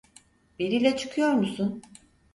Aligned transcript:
Biriyle 0.59 0.97
çıkıyor 0.97 1.29
musun? 1.33 1.81